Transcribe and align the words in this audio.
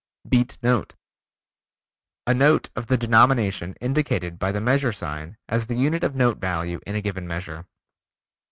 Beat 0.27 0.57
Note: 0.63 0.95
A 2.25 2.33
note 2.33 2.71
of 2.75 2.87
the 2.87 2.97
denomination 2.97 3.75
indicated 3.79 4.39
by 4.39 4.51
the 4.51 4.59
measure 4.59 4.91
sign 4.91 5.37
as 5.47 5.67
the 5.67 5.77
unit 5.77 6.03
of 6.03 6.15
note 6.15 6.39
value 6.39 6.79
in 6.87 6.95
a 6.95 7.01
given 7.01 7.27
measure. 7.27 7.67